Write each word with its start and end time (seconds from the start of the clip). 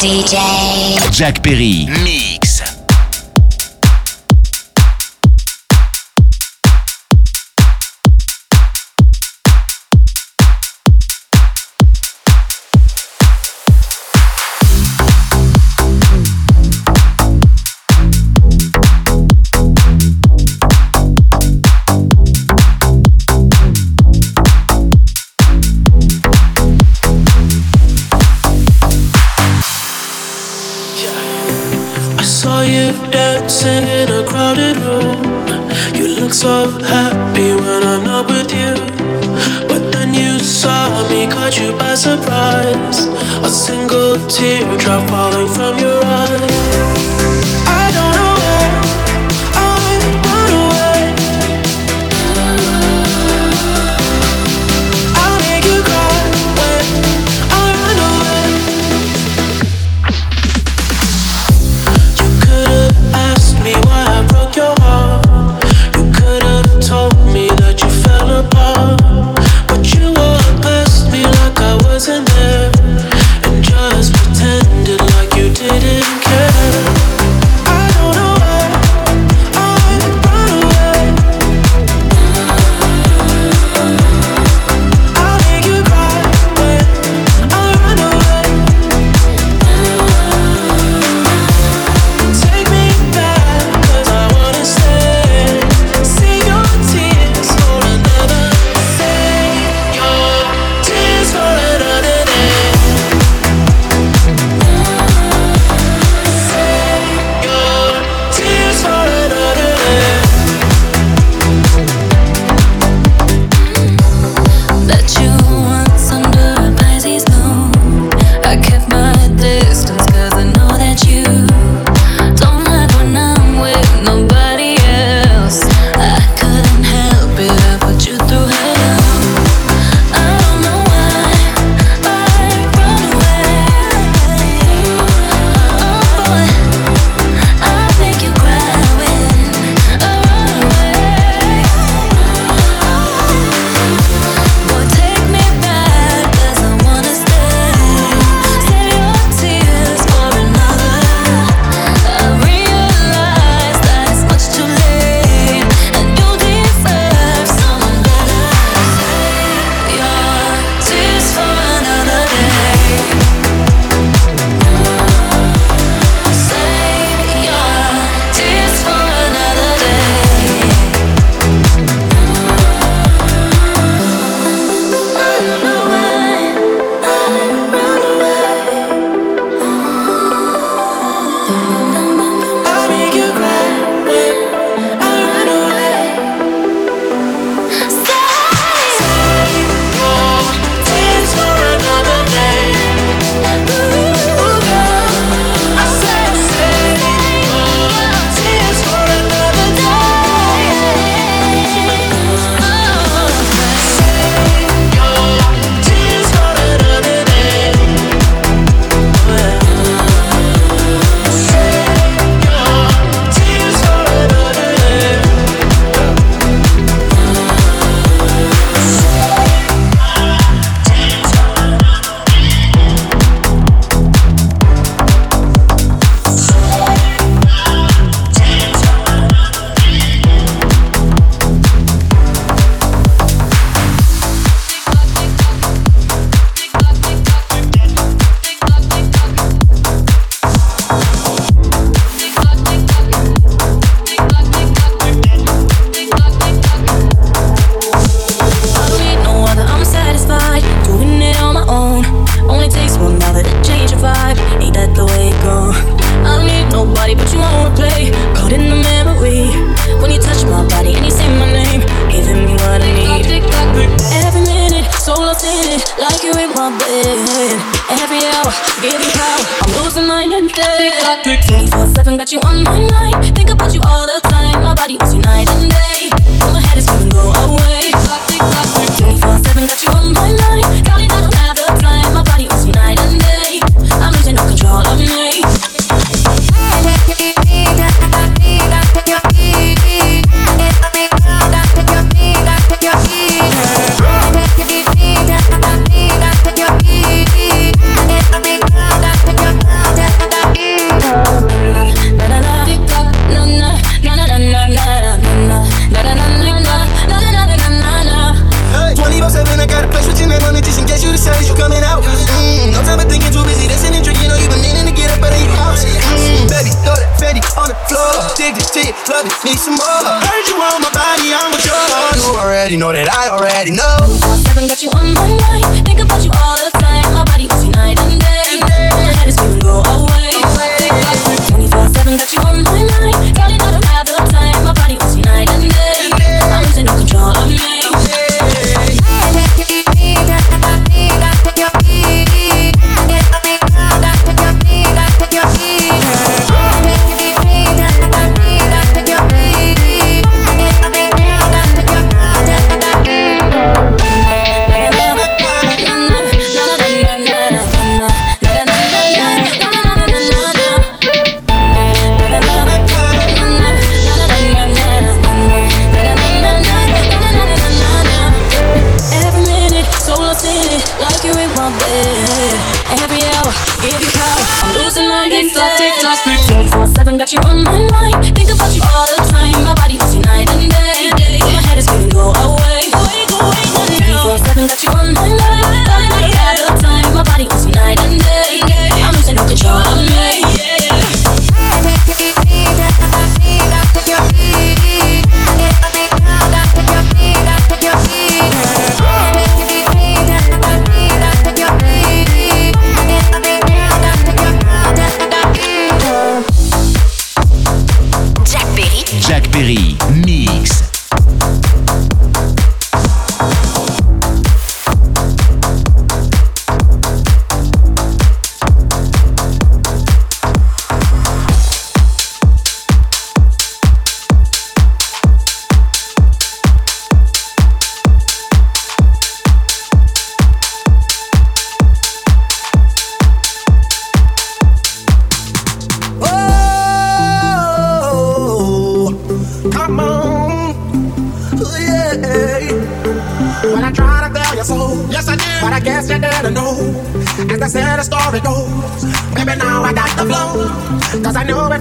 DJ 0.00 0.36
Jack 1.10 1.42
Perry. 1.42 1.86
Mix. 2.04 2.81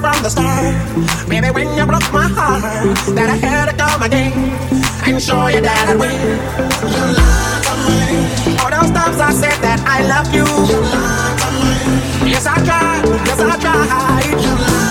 from 0.01 0.17
the 0.23 0.29
start. 0.29 0.73
Maybe 1.29 1.49
when 1.51 1.77
you 1.77 1.85
broke 1.85 2.11
my 2.11 2.27
heart, 2.27 2.63
that 3.15 3.29
I 3.29 3.37
had 3.37 3.69
to 3.69 3.75
come 3.77 4.01
again 4.01 4.33
and 5.05 5.21
show 5.21 5.45
you 5.47 5.61
that 5.61 5.89
I 5.89 5.95
win. 5.95 6.17
You 6.89 7.05
lied 7.21 7.61
to 7.67 7.73
me. 7.85 8.57
All 8.61 8.71
those 8.73 8.91
times 8.97 9.19
I 9.21 9.31
said 9.31 9.57
that 9.61 9.79
I 9.85 10.01
love 10.09 10.33
you. 10.33 10.47
You 10.71 10.81
lied 10.89 11.37
to 11.41 11.49
me. 11.61 12.31
Yes, 12.31 12.47
I 12.47 12.55
tried. 12.65 13.05
Yes, 13.27 13.39
I 13.39 13.57
tried. 13.61 14.41
You 14.41 14.55
lied. 14.57 14.90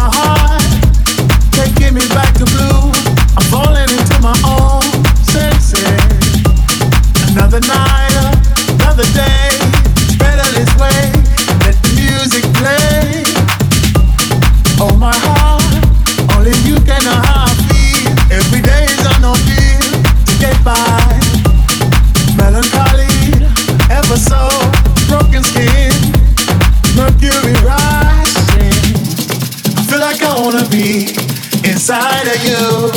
inside 31.81 32.27
of 32.27 32.43
you. 32.45 32.91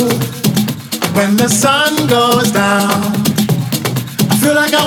When 1.15 1.35
the 1.35 1.49
sun 1.49 2.07
goes 2.07 2.51
down. 2.51 3.14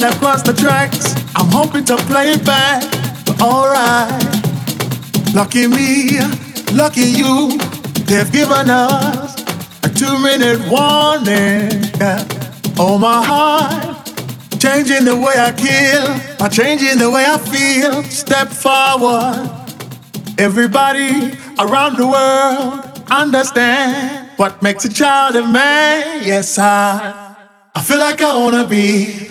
Movement 0.00 0.14
across 0.14 0.42
the 0.42 0.52
tracks. 0.52 1.14
I'm 1.36 1.50
hoping 1.50 1.84
to 1.86 1.96
play 1.96 2.32
it 2.32 2.44
back, 2.44 2.82
but 3.26 3.40
alright. 3.40 4.22
Lucky 5.34 5.66
me, 5.66 6.20
lucky 6.72 7.02
you, 7.02 7.58
they've 8.06 8.30
given 8.32 8.70
us 8.70 9.40
a 9.84 9.88
two 9.88 10.18
minute 10.18 10.60
warning. 10.70 11.70
Oh 12.78 12.98
my 12.98 13.22
heart, 13.22 14.06
changing 14.58 15.04
the 15.04 15.16
way 15.16 15.34
I 15.36 15.52
kill, 15.52 16.38
by 16.38 16.48
changing 16.48 16.98
the 16.98 17.10
way 17.10 17.24
I 17.26 17.38
feel. 17.38 18.02
Step 18.04 18.48
forward. 18.48 19.48
Everybody 20.38 21.36
around 21.58 21.96
the 21.96 22.06
world 22.06 23.02
understand 23.10 24.30
what 24.38 24.62
makes 24.62 24.84
a 24.84 24.92
child 24.92 25.36
a 25.36 25.46
man. 25.46 26.22
Yes, 26.24 26.58
I, 26.58 27.36
I 27.74 27.82
feel 27.82 27.98
like 27.98 28.22
I 28.22 28.36
wanna 28.36 28.66
be 28.66 29.30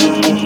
Thank 0.00 0.40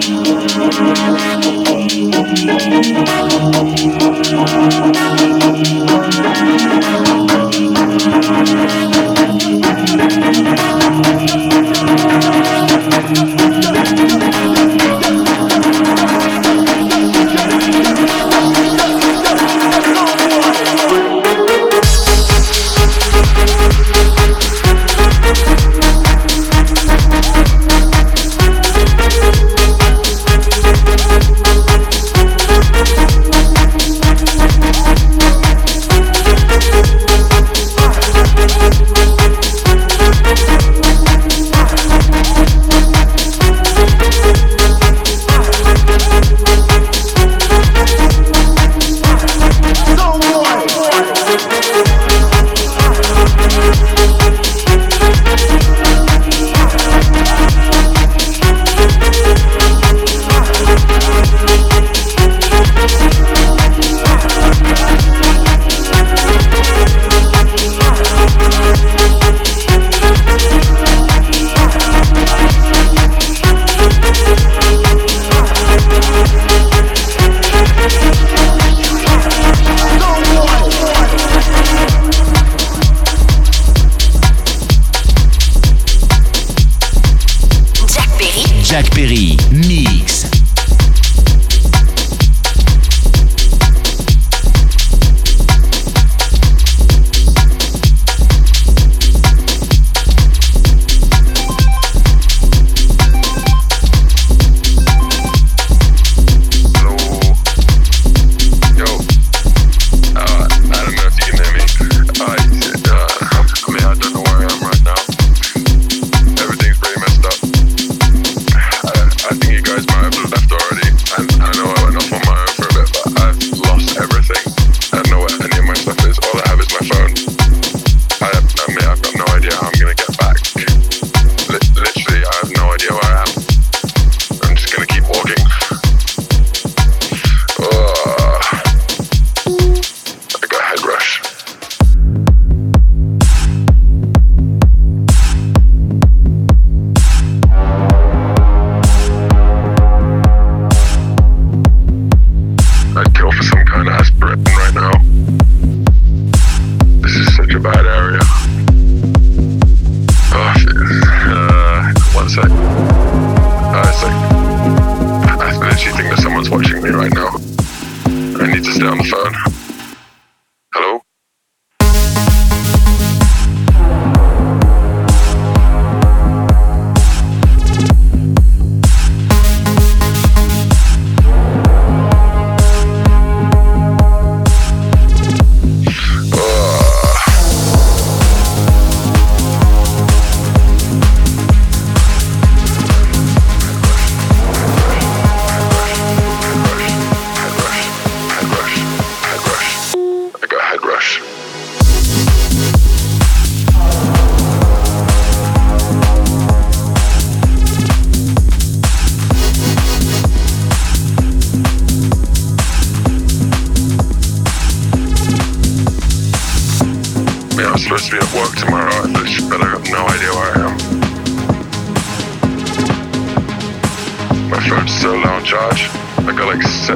I 225.77 226.33
got 226.35 226.47
like 226.47 226.61
7%. 226.61 226.95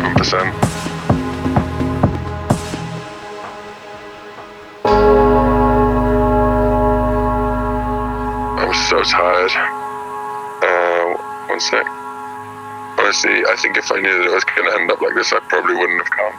I'm 8.57 8.73
so 8.87 9.03
tired. 9.03 9.51
Uh, 10.63 11.49
one 11.49 11.59
sec. 11.59 11.85
Honestly, 12.97 13.43
I 13.45 13.55
think 13.61 13.77
if 13.77 13.91
I 13.91 13.99
knew 13.99 14.17
that 14.17 14.27
it 14.27 14.31
was 14.31 14.43
going 14.45 14.65
to 14.69 14.79
end 14.79 14.89
up 14.91 15.01
like 15.01 15.13
this, 15.15 15.33
I 15.33 15.39
probably 15.49 15.75
wouldn't 15.75 16.01
have 16.01 16.11
come. 16.11 16.33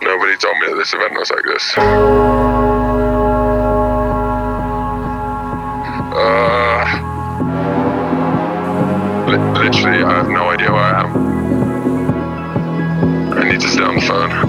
Nobody 0.00 0.36
told 0.38 0.58
me 0.58 0.68
that 0.68 0.76
this 0.76 0.94
event 0.94 1.12
was 1.12 1.30
like 1.30 1.44
this. 1.44 2.71
Literally, 9.72 10.04
I 10.04 10.16
have 10.16 10.28
no 10.28 10.50
idea 10.50 10.70
where 10.70 10.82
I 10.82 11.00
am. 11.00 11.08
I 13.32 13.48
need 13.50 13.60
to 13.60 13.68
stay 13.68 13.82
on 13.82 13.94
the 13.94 14.00
phone. 14.02 14.41